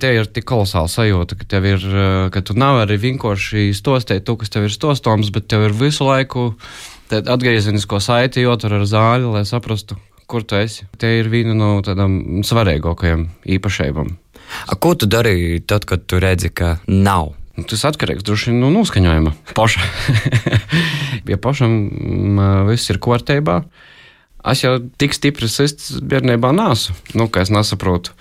te 0.00 0.10
ir 0.14 0.26
tik 0.32 0.46
kolosāla 0.48 0.90
sajūta, 0.90 1.38
ka, 1.38 1.46
tev 1.54 1.70
ir, 1.70 1.88
ka 2.34 2.42
tu 2.42 2.58
nevari 2.58 2.96
vienkārši 2.98 3.68
stostēt 3.76 4.26
to, 4.26 4.38
kas 4.40 4.50
tev 4.50 4.66
ir 4.66 4.74
stostoms, 4.74 5.30
bet 5.34 5.46
tev 5.52 5.68
ir 5.68 5.74
visu 5.76 6.08
laiku 6.08 6.50
atgriezenisko 7.12 8.00
saiti 8.02 8.46
jotur 8.46 8.78
ar 8.80 8.86
zāli, 8.88 9.28
lai 9.28 9.44
saprastu, 9.48 9.98
kur 10.28 10.44
tu 10.44 10.58
esi. 10.60 10.86
Tie 11.00 11.18
ir 11.22 11.30
viena 11.32 11.56
no 11.56 11.70
tādām 11.84 12.44
svarīgākajām 12.46 13.26
īpašībām. 13.56 14.14
Ko 14.80 14.94
tu 14.96 15.08
darīji 15.10 15.62
tad, 15.68 15.86
kad 15.88 16.04
tu 16.08 16.20
redzi, 16.22 16.52
ka 16.52 16.76
nav? 16.86 17.32
Nu, 17.58 17.64
tas 17.66 17.82
atkarīgs 17.88 18.24
droši 18.26 18.54
no 18.54 18.70
noskaņojuma. 18.70 19.34
Paša. 19.56 19.84
ja 21.32 21.38
pašam 21.42 21.72
viss 22.68 22.92
ir 22.92 23.00
kārtībā, 23.02 23.62
es 24.52 24.62
jau 24.62 24.76
tik 25.00 25.16
stiprs 25.16 25.58
bērnībā 25.98 26.52
nesu. 26.54 26.94
Nu, 27.18 27.26
es 27.40 27.50
nesaprotu 27.50 28.14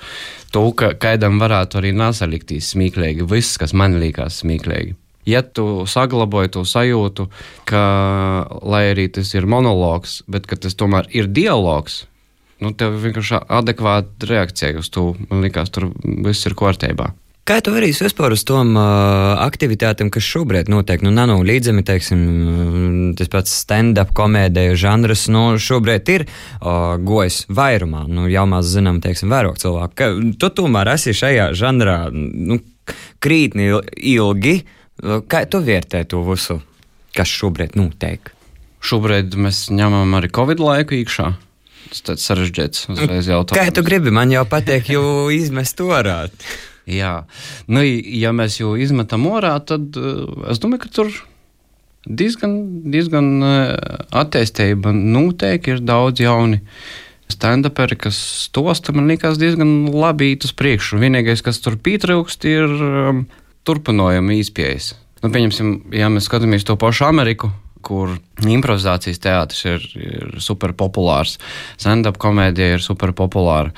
to, 0.55 0.63
ka 0.79 0.95
kādam 0.97 1.37
varētu 1.43 1.81
arī 1.81 1.93
nesaliktīs 1.95 2.71
smieklīgi 2.73 3.27
viss, 3.29 3.59
kas 3.61 3.75
man 3.77 3.99
liekas 4.01 4.41
smieklīgi 4.41 4.97
ja 5.27 5.43
tu 5.43 5.85
saglabāji 5.89 6.55
to 6.55 6.65
sajūtu, 6.67 7.27
ka, 7.69 7.83
lai 8.63 8.83
arī 8.93 9.09
tas 9.13 9.33
ir 9.35 9.49
monologs, 9.49 10.21
bet 10.31 10.47
tas 10.47 10.77
tomēr 10.79 11.11
ir 11.15 11.29
dialogs, 11.29 12.05
nu, 12.63 12.73
tev 12.73 12.97
vienkārši 13.03 13.43
adekvāta 13.59 14.31
reakcija 14.31 14.79
uz 14.81 14.89
to. 14.93 15.11
Man 15.29 15.45
liekas, 15.45 15.71
tur 15.73 15.91
viss 16.03 16.47
ir 16.47 16.57
kārtībā. 16.57 17.13
Kā 17.47 17.61
tu 17.63 17.71
vari 17.71 17.93
vispār 17.95 18.33
uz 18.35 18.41
tām 18.43 18.73
uh, 18.75 19.37
aktivitātēm, 19.39 20.09
kas 20.11 20.25
šobrīd 20.27 20.67
notiek? 20.67 20.99
Nu, 21.05 21.13
nav 21.15 21.45
līdzami, 21.47 21.79
teiksim, 21.87 22.23
tas 23.15 23.31
pats 23.31 23.53
stand-up 23.61 24.11
komēdija 24.17 24.73
žanrs, 24.75 25.29
nu, 25.31 25.45
šobrīd 25.55 26.11
ir 26.11 26.25
uh, 26.27 26.97
gojis 26.99 27.45
vairumā. 27.47 28.03
Nu, 28.11 28.25
jau 28.27 28.43
maz 28.51 28.67
zinām, 28.73 28.99
teiksim, 28.99 29.31
vairāk 29.31 29.61
cilvēku. 29.63 29.95
Ka, 29.95 30.09
tu 30.43 30.51
tomēr 30.59 30.91
esi 30.97 31.15
šajā 31.15 31.53
žanrā 31.55 31.95
nu, 32.11 32.59
krītni 33.23 33.71
ilgi. 33.95 34.57
Kā 35.01 35.43
tu 35.45 35.61
vērtē 35.61 36.01
to 36.09 36.23
visu, 36.25 36.59
kas 37.17 37.29
šobrīd 37.29 37.77
notiek? 37.77 38.31
Šobrīd 38.81 39.35
mēs 39.37 39.67
ņemam 39.73 40.15
arī 40.17 40.31
Covid 40.33 40.61
laiku 40.63 40.97
iekšā. 40.97 41.31
Tas 41.87 42.03
tāds 42.03 42.25
sarežģīts 42.27 42.89
uzreiz 42.91 43.29
jautājums. 43.29 43.59
Kā 43.59 43.73
tu 43.73 43.83
gribi, 43.85 44.11
man 44.13 44.31
jau 44.33 44.43
patīk, 44.49 44.89
jo 44.91 45.29
izmest 45.33 45.79
orā. 45.83 46.25
Jā, 46.87 47.13
nu, 47.71 47.83
ja 47.83 48.33
mēs 48.35 48.59
jau 48.61 48.73
izmetam 48.79 49.27
orā, 49.29 49.57
tad 49.67 49.95
uh, 49.99 50.47
es 50.51 50.61
domāju, 50.63 50.85
ka 50.85 50.91
tur 50.99 51.11
diezgan, 52.07 52.53
diezgan 52.91 53.27
uh, 53.43 53.73
attīstība 54.15 54.93
notiek, 54.95 55.67
ir 55.67 55.83
daudz 55.83 56.23
jauni 56.23 56.61
stand-uperi, 57.31 57.97
kas 57.99 58.19
stosta, 58.47 58.95
man 58.95 59.11
liekas, 59.11 59.39
diezgan 59.39 59.91
labi 59.91 60.31
iet 60.31 60.47
uz 60.47 60.55
priekšu. 60.55 60.99
Vienīgais, 61.03 61.43
kas 61.43 61.59
tur 61.63 61.75
pietrūkst, 61.75 62.47
ir 62.47 62.71
um, 62.71 63.25
turpinājuma 63.67 64.39
izpējas. 64.39 64.93
Nu, 65.23 65.31
pieņemsim, 65.33 65.71
ja 65.97 66.09
mēs 66.13 66.27
skatāmies 66.29 66.65
to 66.67 66.77
pašu 66.79 67.07
Ameriku, 67.07 67.49
kur 67.85 68.15
improvizācijas 68.45 69.21
teātris 69.23 69.63
ir, 69.67 69.85
ir 69.97 70.35
super 70.43 70.73
populārs, 70.77 71.37
stand-up 71.79 72.19
komēdija 72.21 72.77
ir 72.77 72.83
super 72.83 73.13
populāra. 73.17 73.73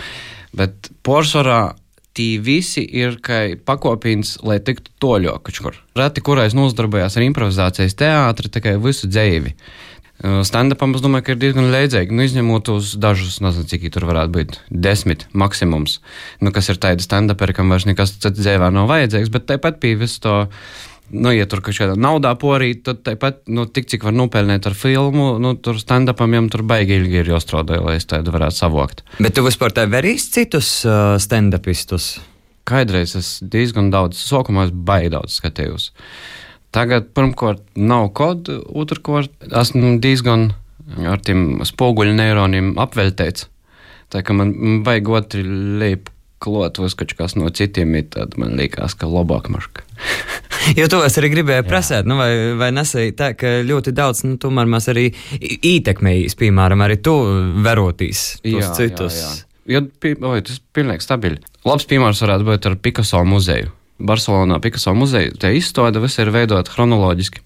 Bet 0.56 0.90
porcelāna 1.06 1.76
tī 2.18 2.34
visi 2.44 2.84
ir 2.84 3.20
pakopīns, 3.68 4.38
lai 4.44 4.60
tiktu 4.66 4.92
toļo 5.00 5.38
kaut 5.46 5.62
kur. 5.64 5.78
Reti, 5.98 6.24
kurais 6.26 6.56
nodarbojās 6.58 7.16
ar 7.16 7.26
improvizācijas 7.28 7.96
teātri, 8.00 8.52
tikai 8.52 8.76
visu 8.82 9.08
dzīvi. 9.08 9.54
Stand-upam 10.20 10.92
es 10.98 11.04
domāju, 11.04 11.24
ka 11.24 11.32
ir 11.32 11.40
diezgan 11.40 11.70
leidzīgi. 11.72 12.12
Nu, 12.12 12.26
izņemot 12.28 12.70
uz 12.74 12.92
dažus, 13.00 13.38
nezinu, 13.44 13.70
cik 13.72 13.86
tur 13.96 14.04
varētu 14.10 14.34
būt 14.36 14.58
desmit 14.68 15.24
maksimums. 15.32 16.02
Nu, 16.44 16.52
kas 16.56 16.68
ir 16.74 16.80
tāda 16.82 17.04
stand-uperi, 17.04 17.56
kam 17.56 17.72
vairs 17.72 17.88
nekas 17.88 18.18
cits 18.18 18.42
dzīvē 18.42 18.68
nav 18.76 18.90
vajadzīgs, 18.92 19.32
bet 19.32 19.48
tāpat 19.48 19.80
pie 19.80 19.96
visu 20.00 20.20
to. 20.26 20.36
Nu, 21.10 21.32
ja 21.34 21.48
tur 21.50 21.64
kaut 21.66 21.74
kādā 21.74 21.96
naudā 21.98 22.36
porīt, 22.38 22.84
tad 22.86 23.00
tāpat, 23.08 23.40
nu, 23.50 23.64
tik 23.66 23.88
cik 23.90 24.04
var 24.06 24.14
nopelnīt 24.14 24.68
ar 24.70 24.76
filmu, 24.78 25.32
nu, 25.42 25.56
tur 25.58 25.80
stand-upam 25.82 26.36
jau 26.36 26.44
tur 26.54 26.66
baigi 26.70 27.00
ilgi 27.00 27.24
ir 27.24 27.32
jāstrādā, 27.32 27.80
lai 27.82 27.96
es 27.98 28.06
tādu 28.06 28.36
varētu 28.36 28.60
savokt. 28.60 29.02
Bet 29.18 29.34
tu 29.40 29.46
vispār 29.48 29.74
tā 29.74 29.88
verīs 29.90 30.28
citus 30.36 30.84
uh, 30.86 31.16
stand-upistus? 31.18 32.12
Kādreiz 32.70 33.16
es 33.18 33.32
diezgan 33.42 33.90
daudz, 33.90 34.20
sākumā 34.22 34.68
es 34.68 34.76
baigi 34.76 35.16
daudz 35.16 35.40
skatījos. 35.40 35.90
Tagad, 36.76 37.10
pirmkārt, 37.18 37.64
nav 37.76 38.12
kodu, 38.18 38.60
otrkārt, 38.78 39.34
esmu 39.62 39.96
diezgan 40.04 40.52
ar 41.10 41.22
tiem 41.26 41.64
spoguļu 41.66 42.14
neironiem 42.18 42.76
apveltēts. 42.82 43.48
Tā 44.10 44.22
kā 44.26 44.34
man, 44.34 44.54
vajag 44.86 45.12
otru 45.14 45.44
leju 45.82 46.02
klot, 46.40 46.80
vai 46.80 46.90
kaut 46.96 47.14
kas 47.18 47.36
no 47.36 47.50
citiem 47.54 47.98
ir 48.00 48.08
tāds, 48.14 48.38
man 48.40 48.56
liekas, 48.58 48.96
ka 48.98 49.10
labāk 49.12 49.50
maška. 49.52 49.84
jo 50.80 50.88
to 50.92 51.02
es 51.06 51.18
arī 51.20 51.34
gribēju 51.34 51.66
prasēt, 51.68 52.08
nu, 52.10 52.18
vai, 52.20 52.32
vai 52.60 52.72
nesēji 52.76 53.16
tā, 53.20 53.34
ka 53.38 53.60
ļoti 53.68 53.94
daudz, 53.96 54.24
nu, 54.28 54.38
tomēr 54.42 54.70
mēs 54.72 54.90
arī 54.94 55.10
ietekmējīs, 55.40 56.38
piemēram, 56.40 56.86
arī 56.86 57.00
tu 57.06 57.16
verotīs 57.66 58.40
tos 58.46 58.64
jā, 58.64 58.72
citus. 58.78 59.20
Jā, 59.20 59.28
jā. 59.28 59.46
Jo, 59.70 59.84
oi, 60.32 60.40
tas 60.42 60.56
ir 60.58 60.64
pilnīgi 60.74 61.06
stabili. 61.06 61.44
Labs 61.68 61.86
piemērs 61.90 62.24
varētu 62.24 62.48
būt 62.48 62.70
ar 62.72 62.80
Picasso 62.82 63.22
muzeju. 63.28 63.70
Barcelonā 64.00 64.60
Picasso 64.64 64.96
muzeja. 64.96 65.36
Tie 65.40 65.58
izstāde 65.60 66.02
viss 66.04 66.20
ir 66.22 66.32
veidot 66.34 66.72
chronoloģiski. 66.72 67.44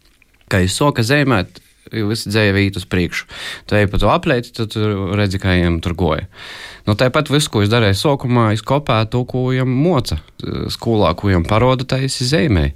Kā 0.51 0.61
jūs 0.61 0.77
soka 0.77 1.05
zīmēt, 1.05 1.61
visi 1.91 2.31
dzēja 2.31 2.53
vīt 2.55 2.77
uz 2.79 2.85
priekšu. 2.89 3.27
Tu 3.69 3.77
ej 3.77 3.89
pa 3.91 3.99
to 4.01 4.11
aplēti, 4.13 4.53
tad 4.55 4.75
redzi, 5.17 5.41
kā 5.41 5.55
viņiem 5.55 5.79
tur 5.83 5.97
goja. 5.97 6.27
Nu, 6.87 6.95
tāpat 6.99 7.31
viss, 7.33 7.49
ko 7.51 7.63
es 7.63 7.71
darīju 7.71 7.97
sākumā, 7.99 8.51
es 8.53 8.63
kopēju 8.65 9.09
to, 9.13 9.23
ko 9.29 9.47
viņam 9.49 9.75
moca 9.83 10.19
skolā, 10.73 11.13
ko 11.17 11.31
viņam 11.31 11.47
paroda, 11.49 11.87
tā 11.87 12.01
es 12.05 12.19
zīmēju. 12.21 12.75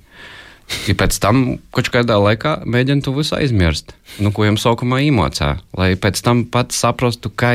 Ja 0.88 0.96
pēc 1.00 1.16
tam 1.24 1.44
kaut 1.76 1.88
kādā 1.94 2.18
laikā 2.20 2.58
mēģina 2.68 3.06
to 3.06 3.14
visu 3.16 3.38
aizmirst, 3.38 3.94
nu, 4.24 4.34
ko 4.36 4.44
jums 4.48 4.66
sākumā 4.66 5.00
iemācīja. 5.06 5.62
Lai 5.80 5.90
pēc 6.00 6.20
tam 6.26 6.44
pats 6.52 6.80
saprastu, 6.84 7.32
kā 7.32 7.54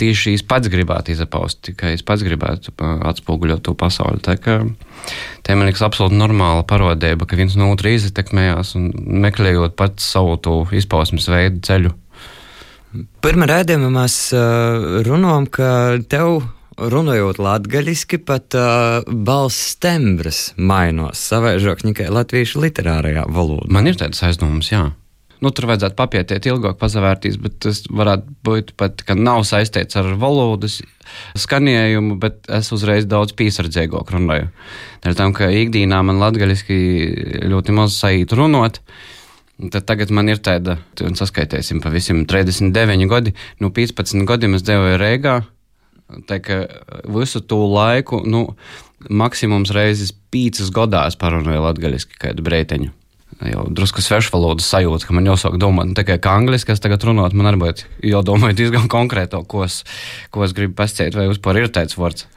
tieši 0.00 0.36
es 0.38 0.44
pats 0.48 0.72
gribētu 0.72 1.12
izapaust, 1.12 1.74
kā 1.76 1.92
es 1.92 2.04
pats 2.06 2.24
gribētu 2.24 2.72
atspoguļot 2.80 3.64
to 3.68 3.76
pasauli. 3.76 4.22
Tā 4.24 4.38
kā 4.40 4.62
tā 5.44 5.58
man 5.58 5.68
liekas 5.68 5.84
absolūti 5.84 6.16
normāla 6.16 6.64
parodība, 6.68 7.28
ka 7.28 7.36
viens 7.36 7.56
no 7.60 7.68
otra 7.74 7.92
iztekmējās 7.92 8.74
un 8.80 8.88
meklējot 9.26 9.76
pats 9.76 10.08
savu 10.16 10.38
to 10.40 10.62
izpausmes 10.72 11.28
veidu 11.28 11.60
ceļu. 11.68 11.92
Pirmā 13.24 13.48
rādījumā 13.50 13.88
mēs 13.90 14.18
runājam, 15.04 15.48
ka 15.50 15.68
tev 16.08 16.44
runājot 16.78 17.38
latgaļiski, 17.42 18.20
pat 18.26 18.56
uh, 18.58 19.04
balss 19.06 19.76
tembrs 19.82 20.50
mainos 20.56 21.22
savaižāk 21.30 21.84
tikai 21.84 22.10
latviešu 22.12 22.62
literārajā 22.64 23.26
valodā. 23.30 23.70
Man 23.72 23.90
ir 23.90 23.98
tāds 24.00 24.22
aizdoms, 24.26 24.72
jā. 24.72 24.88
Nu, 25.44 25.50
tur 25.52 25.66
vajadzētu 25.68 25.96
papietiet 25.98 26.46
ilgāk, 26.48 26.78
pazavērtīs, 26.80 27.36
bet 27.42 27.58
tas 27.60 27.82
varētu 27.92 28.36
būt 28.46 28.70
pat, 28.80 29.02
ka 29.04 29.16
nav 29.18 29.42
saistīts 29.44 29.98
ar 30.00 30.14
valodas 30.20 30.78
skanējumu, 31.36 32.16
bet 32.22 32.48
es 32.48 32.70
uzreiz 32.72 33.04
daudz 33.10 33.34
piesardzīgāk 33.36 34.14
runāju. 34.14 34.48
Dēļ 35.04 35.18
tam, 35.18 35.34
ka 35.36 35.50
ikdienā 35.52 36.00
man 36.06 36.22
latgaļiski 36.22 36.78
ļoti 37.52 37.76
maz 37.76 37.98
sajūt 37.98 38.32
runāt. 38.38 38.80
Tad 39.70 39.84
tagad 39.86 40.10
man 40.14 40.32
ir 40.32 40.40
tāda, 40.42 40.78
un 41.04 41.18
saskaitēsim, 41.18 41.82
pavisam 41.84 42.24
39 42.30 43.10
gadi. 43.10 43.34
No 43.60 43.68
15 43.74 44.24
gadiem 44.26 44.56
es 44.56 44.64
dzīvoju 44.66 44.96
Rīgā, 45.02 45.36
Tā 46.28 46.40
kā 46.42 46.58
visu 47.10 47.42
to 47.44 47.60
laiku, 47.70 48.22
nu, 48.26 48.46
maksimums 49.10 49.72
reizes 49.74 50.14
pīcis 50.32 50.72
gadā 50.74 51.06
es 51.10 51.18
parunāju 51.20 51.64
latviešu 51.66 52.20
kādu 52.20 52.44
breiteņu. 52.46 52.92
Jau 53.42 53.64
drusku 53.74 54.02
svešu 54.04 54.30
valodas 54.30 54.68
sajūta, 54.70 55.08
ka 55.08 55.14
man 55.16 55.26
jāsāk 55.26 55.56
domāt 55.58 55.90
ne 55.90 55.96
tikai 55.98 56.20
angliski, 56.30 56.70
kas 56.70 56.82
tagad 56.82 57.02
runāt, 57.04 57.34
man 57.34 57.50
arī 57.50 57.60
būtu 57.64 57.88
jādomā 58.06 58.52
diezgan 58.54 58.86
konkrēti, 58.90 59.40
ko, 59.50 59.64
es, 59.66 59.82
ko 60.30 60.44
es 60.46 60.54
gribu 60.54 60.76
pasciet, 60.78 61.16
vai 61.18 61.26
vispār 61.32 61.64
ir 61.64 61.72
tāds 61.74 61.98
vārds. 61.98 62.28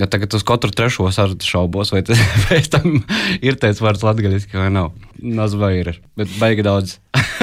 Ja 0.00 0.08
tagad 0.08 0.32
uz 0.32 0.44
katru 0.48 0.72
trešo 0.72 1.10
sarunu 1.12 1.44
šaubos, 1.44 1.92
vai 1.92 2.00
tas 2.06 2.20
pēc 2.48 2.70
tam 2.72 3.02
ir 3.44 3.60
tāds 3.60 3.82
vārds 3.84 4.04
latviešu 4.06 4.56
vai 4.56 4.70
nav. 4.72 4.94
Nazva 5.20 5.74
ir, 5.76 5.98
bet 6.16 6.32
baigi 6.40 6.64
daudz. 6.64 6.96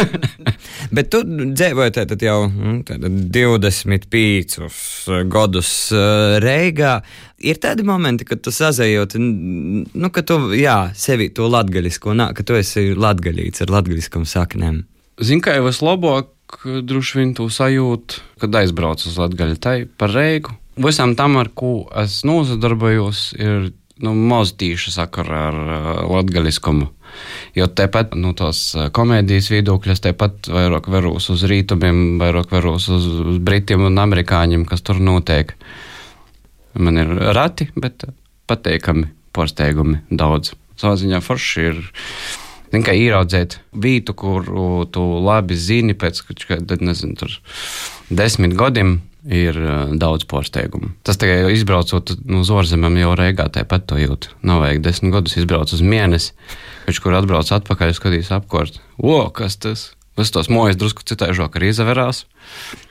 bet 0.96 1.10
tu 1.13 1.22
dzīvoji 1.27 1.92
tad 1.98 2.22
jau 2.24 2.38
nu, 2.51 2.82
25 3.38 4.60
gadus 5.32 5.72
uh, 5.96 6.38
Reigā. 6.44 7.01
Ir 7.38 7.60
tādi 7.62 7.86
momenti, 7.86 8.25
kad 8.25 8.42
tu 8.42 8.51
sazējot, 8.54 9.13
nu, 9.20 10.10
ka 10.13 10.22
tu 10.25 10.39
jā, 10.58 10.77
sevi 10.98 11.30
to 11.30 11.50
latgaļisko, 11.54 12.16
nā, 12.18 12.32
ka 12.38 12.42
tu 12.48 12.58
esi 12.58 12.96
latgaļīts 12.98 13.62
ar 13.66 13.70
latgaļiskam 13.77 14.25
saknēm. 14.30 14.82
Zini, 15.22 15.42
kā 15.46 15.58
jau 15.58 15.68
es 15.70 15.82
labāk 15.86 16.34
droši 16.88 17.20
vien 17.20 17.34
to 17.38 17.50
sajūtu, 17.51 18.22
kad 18.42 18.56
aizbraucu 18.62 19.10
uz 19.10 19.18
Latgaļu, 19.20 19.58
tai 19.60 19.77
par 20.00 20.13
Reigu 20.16 20.56
visam 20.77 21.16
tam, 21.18 21.38
ar 21.42 21.50
ko 21.58 21.88
es 21.98 22.22
nozadarbojos, 22.27 23.32
ir 23.39 23.72
nu, 24.04 24.13
maz 24.30 24.54
tīša 24.60 24.94
sakara 24.96 25.42
ar 25.50 25.58
uh, 25.58 25.89
latgaļiskumu. 26.12 26.89
Jo 27.58 27.68
tepat 27.72 28.16
nu, 28.20 28.34
uh, 28.38 28.88
komēdijas 28.94 29.50
viedokļus, 29.54 30.04
tepat 30.06 30.50
vairāk 30.54 30.89
veros 30.94 31.30
uz 31.34 31.46
rītumiem, 31.50 32.18
vairāk 32.22 32.54
veros 32.54 32.89
uz, 32.94 33.08
uz 33.08 33.42
britiem 33.44 33.88
un 33.89 34.01
amerikāņiem, 34.04 34.68
kas 34.70 34.86
tur 34.86 35.01
notiek. 35.04 35.56
Man 36.77 37.00
ir 37.01 37.13
rati, 37.34 37.72
bet 37.75 38.06
pateikami 38.48 39.08
pārsteigumi 39.36 40.04
daudz. 40.10 40.54
Savā 40.77 40.98
ziņā 41.00 41.22
forši 41.25 41.72
ir. 41.72 41.82
Tikai 42.68 42.98
ieraudzīt 43.00 43.62
vietu, 43.80 44.12
kuru 44.18 44.84
tu 44.92 45.01
labi 45.24 45.56
zini 45.56 45.94
pēc 45.96 46.20
kāda, 46.27 46.75
nezinu, 46.84 47.30
desmit 48.12 48.58
gadiem, 48.60 48.98
ir 49.27 49.60
daudz 50.00 50.25
pārsteigumu. 50.29 50.93
Tas 51.05 51.19
tikai 51.19 51.51
izbraucot 51.53 52.15
no 52.24 52.41
nu, 52.41 52.46
ārzemēm, 52.60 52.98
jau 53.01 53.12
reigā 53.19 53.50
tāpat 53.53 53.88
to 53.91 54.00
jūt. 54.00 54.31
Nav 54.48 54.63
vajag 54.63 54.81
desmit 54.86 55.13
gadus 55.15 55.38
izbraukt 55.39 55.75
uz 55.75 55.84
mēnesi, 55.84 56.34
viņš 56.88 57.03
kur 57.03 57.17
atbrauc 57.19 57.51
atpakaļ, 57.60 57.93
skatīs 57.98 58.34
apkārt. 58.36 58.81
O, 58.98 59.19
kas 59.36 59.60
tas? 59.60 59.91
Es 60.17 60.31
tos 60.34 60.48
mojas 60.50 60.79
drusku 60.79 61.03
citaižāk 61.05 61.60
arī 61.60 61.69
izvērās. 61.69 62.24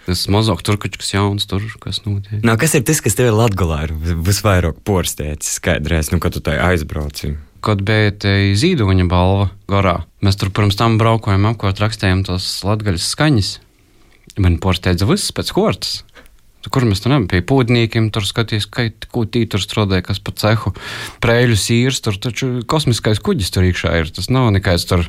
Tas 0.06 0.20
mazāk 0.30 0.60
tur 0.62 0.76
kaut 0.78 0.94
kas 0.94 1.10
jauns, 1.10 1.48
tur 1.50 1.64
kas 1.82 2.04
notiek. 2.04 2.38
No, 2.46 2.54
kas 2.60 2.76
ir 2.78 2.84
tas, 2.86 3.00
kas 3.02 3.18
tev 3.18 3.32
ir 3.32 3.34
latgalā 3.34 3.80
ir 3.88 3.94
visvairāk 3.98 4.78
porstēts 4.86 5.56
skaidrēs, 5.58 6.12
nu, 6.12 6.20
kad 6.22 6.36
tu 6.36 6.42
tai 6.46 6.60
aizbrauci? 6.62 7.34
Kad 7.66 7.82
bija 7.82 8.14
zīdoņa 8.54 9.08
balva 9.10 9.48
garā, 9.66 9.96
mēs 10.22 10.38
tur 10.38 10.52
pirms 10.54 10.78
tam 10.78 11.00
braukojām 11.00 11.48
apkārt, 11.50 11.82
rakstījām 11.82 12.22
tos 12.28 12.46
latgaļas 12.62 13.10
skaņas. 13.16 13.50
Man 14.38 14.60
porsteidza 14.62 15.08
viss 15.08 15.34
pēc 15.34 15.50
kortas. 15.56 16.04
Kur 16.72 16.86
mēs 16.88 17.02
tur 17.02 17.12
bijām? 17.12 17.26
Pie 17.30 17.42
pūdniekiem 17.46 18.10
tur 18.14 18.26
skatījāmies, 18.26 18.66
kā 18.72 18.88
tī 19.32 19.44
tur 19.50 19.62
strādāja, 19.62 20.04
kas 20.08 20.20
pa 20.22 20.34
cehu. 20.36 20.72
Prēļu 21.24 21.58
sīrs, 21.60 22.02
tur 22.04 22.18
taču 22.20 22.50
kosmiskais 22.68 23.22
kuģis 23.22 23.52
tur 23.54 23.66
iekšā 23.68 23.94
ir. 24.00 24.12
Tas 24.14 24.30
nav 24.32 24.50
nekāds 24.56 24.86
tur 24.88 25.06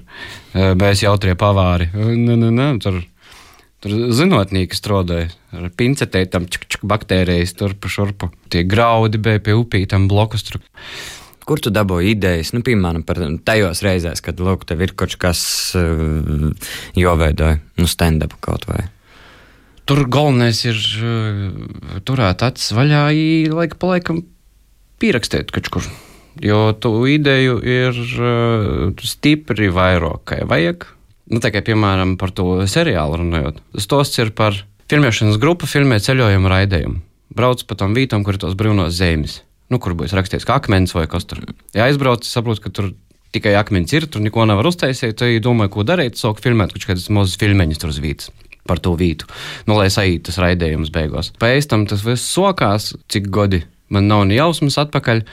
bez 0.53 1.03
jautrie 1.05 1.37
pavāri. 1.39 1.89
Nē, 1.93 2.37
nē, 2.37 2.51
nē, 2.53 2.69
tur, 2.83 3.01
tur 3.83 3.95
zinātnieki 4.17 4.77
strādāja 4.77 5.31
ar 5.57 5.69
pincetēm, 5.77 6.49
baktērijas 6.83 7.55
tur 7.57 7.77
pa 7.79 7.91
šurpu. 7.91 8.31
Tie 8.53 8.65
graudi 8.67 9.21
bija 9.21 9.43
pie 9.43 9.55
upītām 9.57 10.09
blokus. 10.11 10.45
Tur. 10.47 10.61
Kur 11.47 11.61
tu 11.63 11.71
dabūji 11.71 12.11
idejas, 12.11 12.51
nu, 12.51 12.59
piemēram, 12.59 13.05
par 13.07 13.21
tajos 13.47 13.79
reizēs, 13.85 14.19
kad, 14.19 14.41
lūk, 14.43 14.65
tev 14.67 14.83
ir 14.83 14.91
kaut 14.99 15.15
kas 15.15 15.39
uh, 15.79 16.51
jāveido, 16.99 17.53
nu, 17.79 17.87
stand-up 17.87 18.35
kaut 18.43 18.67
vai? 18.67 18.81
Tur 19.87 20.03
galvenais 20.11 20.57
ir 20.67 20.75
uh, 20.99 21.99
turēt 22.03 22.43
acis 22.43 22.73
vaļā, 22.75 23.05
laika 23.55 23.77
pa 23.79 23.93
laikam 23.93 24.25
pierakstīt 24.99 25.53
kaut 25.55 25.69
kur. 25.71 25.85
Jo 26.43 26.73
tu 26.75 26.91
ideju 27.07 27.61
ir 27.63 27.95
uh, 28.19 28.91
stipri 28.99 29.69
vairāk, 29.71 30.25
kā 30.27 30.41
vajag. 30.49 30.89
Nu, 31.31 31.39
tā 31.43 31.53
kā 31.55 31.63
piemēram 31.63 32.17
par 32.19 32.33
to 32.35 32.65
seriālu 32.67 33.21
runājot. 33.21 33.61
Stosts 33.79 34.19
ir 34.19 34.33
par 34.35 34.59
filmēšanas 34.91 35.39
grupu, 35.39 35.69
filmē 35.71 36.01
ceļojumu 36.03 36.51
raidījumu. 36.51 36.99
Brauc 37.39 37.63
pa 37.67 37.77
tam 37.79 37.95
vītam, 37.95 38.25
kur 38.27 38.35
ir 38.35 38.43
tos 38.43 38.57
brūnos 38.59 38.95
zemes. 38.95 39.41
Nu, 39.71 39.79
kur 39.83 39.95
būs 39.99 40.15
rakstīts, 40.15 40.47
ka 40.47 40.59
akmens 40.59 40.95
vai 40.95 41.05
kas 41.11 41.27
tur. 41.27 41.45
Ja 41.75 41.87
aizbrauc, 41.87 42.27
saprot, 42.27 42.59
ka 42.63 42.71
tur 42.75 42.91
tikai 43.35 43.55
akmens 43.59 43.95
ir, 43.95 44.07
tur 44.11 44.23
neko 44.23 44.47
nevar 44.51 44.67
uztaisīt. 44.67 45.15
Tad 45.19 45.39
domāju, 45.47 45.77
ko 45.77 45.87
darīt. 45.87 46.19
Sāk 46.19 46.43
filmēt 46.43 46.75
kaut 46.75 46.89
kādas 46.91 47.07
mazas 47.11 47.39
filmeņas 47.39 47.83
tur 47.83 47.95
uz 47.95 48.03
vītas 48.03 48.31
par 48.67 48.83
to 48.83 48.93
vītu. 48.99 49.29
Nu, 49.69 49.79
lai 49.79 49.87
saītu 49.93 50.29
tas 50.29 50.41
raidījums 50.43 50.93
beigās. 50.93 51.33
Pēc 51.41 51.71
tam 51.71 51.87
tas 51.89 52.05
viss 52.05 52.29
sokās, 52.35 52.93
cik 53.11 53.31
gadi 53.33 53.63
Man 53.89 54.09
nav 54.11 54.25
ne 54.27 54.35
jausmas 54.37 54.77
atpakaļ. 54.81 55.23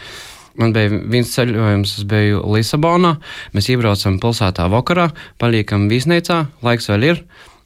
Man 0.62 0.74
bija 0.74 0.90
viens 1.10 1.32
ceļojums, 1.34 1.96
es 1.98 2.06
biju 2.06 2.44
Lisabonā. 2.54 3.16
Mēs 3.56 3.70
iebraucam 3.74 4.20
pilsētā 4.22 4.68
vakarā, 4.70 5.08
paliekam 5.42 5.88
viesnīcā, 5.90 6.44
laiks 6.62 6.90
vēl 6.92 7.08
ir. 7.10 7.22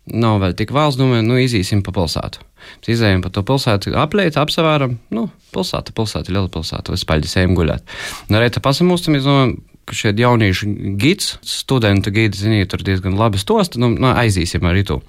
Nav 0.09 0.39
vēl 0.41 0.55
tik 0.57 0.73
vēls, 0.73 0.97
domāju, 0.97 1.27
nu, 1.27 1.37
izīsim 1.43 1.83
pa 1.85 1.93
pilsētu. 1.93 2.41
Mēs 2.81 2.91
izējām 2.95 3.21
pa 3.25 3.33
to 3.33 3.43
pilsētu, 3.45 3.93
aplēcām, 4.01 4.47
apsvēram. 4.47 4.97
Nu, 5.13 5.27
pilsēta, 5.53 5.93
pilsēta, 5.97 6.33
liela 6.33 6.49
pilsēta, 6.53 6.95
vispār 6.97 7.21
ejam 7.29 7.53
gulēt. 7.59 7.85
Un 8.31 8.41
arī 8.41 8.49
tā 8.55 8.65
pasamūstam, 8.65 9.19
es 9.21 9.29
domāju, 9.29 9.59
šie 9.97 10.13
jauniešu 10.17 10.69
gids, 11.01 11.37
studentu 11.47 12.13
gidi, 12.15 12.39
ziniet, 12.39 12.71
tur 12.73 12.83
diezgan 12.85 13.17
labi 13.19 13.41
stosta. 13.41 13.81
Nu, 13.81 13.91
nu, 13.95 14.11
aizīsim 14.11 14.67
arī 14.69 14.85
tu, 14.89 15.01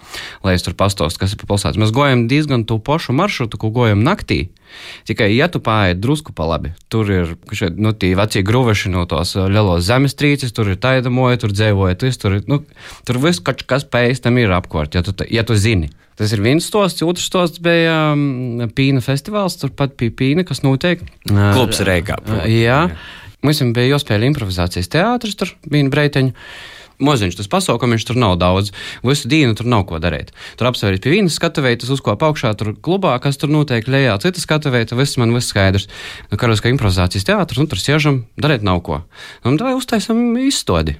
lai 0.46 0.56
es 0.58 0.66
tur 0.66 0.76
pastostu, 0.80 1.22
kas 1.22 1.36
ir 1.36 1.42
pa 1.42 1.50
pilsētas. 1.52 1.80
Mēs 1.82 1.94
gojam 1.96 2.28
diezgan 2.32 2.66
to 2.70 2.80
pašu 2.84 3.16
maršrutu, 3.18 3.60
ko 3.62 3.72
gojam 3.76 4.04
naktī. 4.06 4.48
Tikai, 5.10 5.32
ja 5.34 5.48
tu 5.50 5.62
pāriet 5.66 6.02
drusku 6.02 6.34
pa 6.36 6.46
labi, 6.46 6.76
tur 6.94 7.10
ir 7.10 7.32
šie, 7.58 7.72
nu, 7.74 7.94
tie 7.98 8.12
vecie 8.18 8.44
grūveši 8.46 8.92
no 8.94 9.08
tos 9.10 9.34
uh, 9.38 9.48
lielos 9.50 9.88
zemestrīces, 9.88 10.54
tur 10.54 10.70
ir 10.70 10.78
taidamoja, 10.82 11.42
tur 11.42 11.56
dzēvoja, 11.56 11.98
tur, 11.98 12.38
nu, 12.50 12.62
tur 13.08 13.22
viss, 13.24 13.42
kas 13.42 13.88
pēc 13.90 14.22
tam 14.22 14.38
ir 14.38 14.54
apkārt, 14.54 14.94
ja 14.94 15.02
tu, 15.06 15.16
ja 15.26 15.46
tu 15.48 15.58
zini. 15.58 15.90
Tas 16.20 16.34
ir 16.36 16.42
viens 16.44 16.66
stosts, 16.68 17.00
otrs 17.08 17.30
stosts 17.30 17.62
bija 17.64 18.12
um, 18.12 18.66
Pīna 18.76 19.00
festivāls, 19.00 19.56
turpat 19.62 19.94
bija 20.00 20.12
Pīna, 20.20 20.44
kas 20.44 20.60
notiek. 20.66 21.06
Klubs 21.30 21.80
Reigā. 21.88 22.18
Uh, 22.28 22.44
jā. 22.52 22.82
Mums 23.46 23.62
bija 23.76 23.96
jāspēlē 23.96 24.28
improvizācijas 24.34 24.92
teātris, 24.92 25.38
tur 25.40 25.56
bija 25.70 25.88
breiteņi. 25.92 26.36
Moziņš, 27.00 27.38
tas 27.40 27.48
pasaukumš, 27.48 28.04
tur 28.10 28.18
nav 28.20 28.34
daudz. 28.42 28.74
Visu 29.08 29.30
dienu 29.32 29.56
tur 29.56 29.70
nav 29.72 29.86
ko 29.88 30.02
darīt. 30.04 30.34
Tur 30.60 30.68
apsvērties 30.68 31.00
pie 31.06 31.14
vienas 31.14 31.38
skatuves, 31.40 31.78
tas 31.80 31.94
uzkopā 31.96 32.28
augšā, 32.28 32.52
tur 32.60 32.74
klubā, 32.76 33.14
kas 33.24 33.40
tur 33.40 33.54
notiek 33.54 33.88
lejā, 33.88 34.18
cita 34.20 34.44
skatuves, 34.44 34.92
viss 35.00 35.16
man 35.22 35.32
viss 35.32 35.54
skaidrs. 35.54 35.88
Nu, 36.28 36.36
Karalis, 36.36 36.60
kā 36.60 36.74
improvizācijas 36.74 37.30
teātris, 37.32 37.64
nu 37.64 37.72
tur 37.72 37.80
siežam, 37.80 38.26
darīt 38.36 38.68
nav 38.68 38.84
ko. 38.84 39.00
Un 39.48 39.56
tā 39.62 39.72
uztaisam 39.80 40.36
izstādi. 40.44 41.00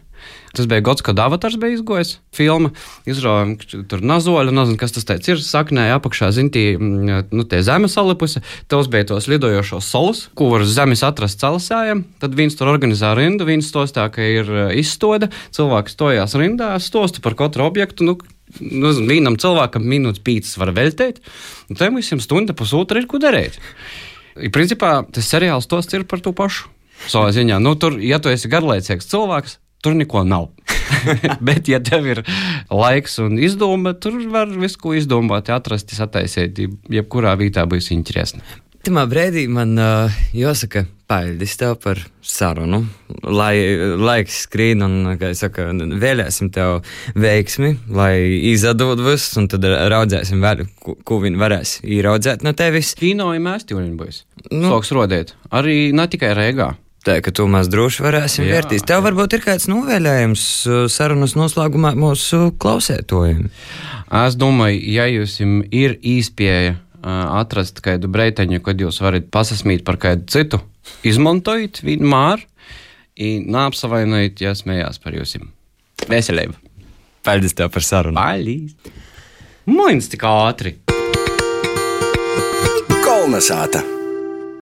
Tas 0.56 0.66
bija 0.70 0.82
gads, 0.82 1.04
kad 1.06 1.20
avatars 1.22 1.58
bija 1.62 1.78
izgojis. 1.78 2.16
Filma 2.34 2.72
izrādījām, 3.10 3.84
tur 3.90 4.02
nazoļa, 4.06 4.54
nezinu, 4.56 4.80
kas 4.82 4.96
tas 4.96 5.06
teica, 5.06 5.36
ir 5.36 5.44
saknēja 5.46 6.00
apakšā, 6.00 6.32
zintī, 6.34 6.64
mm, 6.74 7.30
nu, 7.36 7.46
tie 7.50 7.62
zemes 7.66 7.94
salipusi. 7.98 8.42
Tos 8.72 8.90
bija 8.90 9.12
tos 9.12 9.30
lidojošos 9.30 9.92
solus, 9.94 10.24
ko 10.34 10.50
var 10.54 10.66
zemes 10.66 11.06
atrast 11.06 11.42
celasējiem. 11.44 12.02
Tad 12.24 12.38
viens 12.40 12.58
tur 12.58 12.72
organizē 12.74 13.14
rindu, 13.20 13.46
viens 13.50 13.70
tos 13.74 13.94
tā, 13.94 14.08
ka 14.14 14.26
ir 14.26 14.50
e, 14.50 14.66
izstoda, 14.82 15.30
cilvēki 15.56 15.94
stojās 15.94 16.36
rindā, 16.40 16.74
stostu 16.82 17.22
par 17.26 17.38
katru 17.38 17.68
objektu. 17.70 18.10
Nu, 18.10 18.18
nu, 18.58 18.94
vienam 19.06 19.38
cilvēkam 19.38 19.86
minūtes 19.86 20.26
pīcis 20.26 20.58
var 20.62 20.74
veltīt, 20.74 21.22
un 21.70 21.78
tam 21.78 22.02
visam 22.02 22.22
stunda 22.24 22.58
pusotra 22.58 23.02
ir 23.02 23.10
ko 23.10 23.22
darīt. 23.22 23.62
I, 24.40 24.50
principā 24.50 25.04
tas 25.14 25.30
seriāls 25.30 25.70
tos 25.70 25.90
ir 25.94 26.10
par 26.10 26.26
to 26.26 26.34
pašu. 26.34 26.72
Savā 27.10 27.30
ziņā, 27.32 27.62
nu, 27.64 27.78
tur, 27.80 27.96
ja 28.04 28.18
tu 28.20 28.32
esi 28.32 28.50
garlaicīgs 28.52 29.08
cilvēks, 29.08 29.60
tur 29.84 29.98
neko 29.98 30.24
nav. 30.28 30.50
Bet, 31.46 31.68
ja 31.70 31.80
tev 31.84 32.08
ir 32.10 32.24
laiks 32.72 33.20
un 33.24 33.38
izdoma, 33.42 33.94
tur 33.94 34.18
var 34.32 34.50
visu 34.52 34.82
ko 34.82 34.96
izdomāt, 34.98 35.52
atrast, 35.54 35.94
sataisīt, 35.96 36.60
jebkurā 36.92 37.36
vietā 37.40 37.68
būs 37.70 37.92
interesanti. 37.96 38.60
Timā 38.80 39.04
brīdī 39.12 39.44
man 39.52 39.74
uh, 39.76 40.20
jāsaka, 40.32 40.86
paldies 41.12 41.58
tev 41.60 41.74
par 41.84 42.00
sarunu. 42.24 42.80
Lai 43.28 43.54
laiks 44.00 44.46
skrien 44.46 44.86
un, 44.86 44.96
kā 45.20 45.34
es 45.34 45.44
saku, 45.44 45.66
vēlēsim 46.00 46.48
tev 46.56 46.80
veiksmi, 47.20 47.74
lai 47.92 48.14
izdod 48.54 49.04
visus, 49.04 49.36
un 49.42 49.50
tad 49.52 49.68
raudzēsim 49.68 50.40
vēl, 50.46 50.64
ko, 50.80 50.96
ko 51.04 51.20
viņi 51.26 51.42
varēs 51.44 51.74
ieraudzēt 51.84 52.48
no 52.48 52.56
tevis. 52.56 52.94
Kino 53.00 53.34
ir 53.36 53.44
mēstījumi 53.44 53.98
būs. 54.00 54.24
Nu, 54.54 54.70
Soks 54.70 54.96
rodēt. 54.96 55.36
Arī 55.52 55.90
ne 55.92 56.08
tikai 56.08 56.32
Rīgā. 56.40 56.72
Tā 57.06 57.20
ka 57.24 57.32
to 57.32 57.46
mēs 57.48 57.70
droši 57.72 58.04
varēsim 58.04 58.44
jā, 58.44 58.58
vērtīt. 58.58 58.84
Tev 58.88 59.06
varbūt 59.06 59.38
ir 59.38 59.44
kāds 59.46 59.70
novēlējums 59.72 60.44
uh, 60.68 60.82
sarunas 60.92 61.36
noslēgumā 61.40 61.94
mūsu 61.96 62.50
klausētojiem. 62.60 63.46
Es 64.26 64.36
domāju, 64.40 64.82
ja 64.92 65.06
jums 65.08 65.38
ir 65.40 65.96
īspēja 65.96 66.74
uh, 66.76 66.82
atrast 67.40 67.80
kādu 67.86 68.12
breiteņu, 68.12 68.60
kad 68.66 68.82
jūs 68.84 69.00
varat 69.04 69.30
pasasmīt 69.32 69.86
par 69.88 70.00
kādu 70.02 70.28
citu, 70.32 70.60
izmantojiet 71.08 71.80
vienmēr, 71.88 72.44
un 73.20 73.48
neapsavainojiet, 73.56 74.44
ja 74.44 74.52
smējās 74.58 75.00
par 75.04 75.16
jums. 75.16 75.38
Veselību! 76.10 76.58
Paldies 77.24 77.56
tev 77.56 77.72
par 77.72 77.86
sarunu! 77.86 78.20
Paldies! 78.20 78.76
Moins 79.70 80.12
tik 80.12 80.28
ātri! 80.28 80.76
Kolnesāta! 83.06 83.99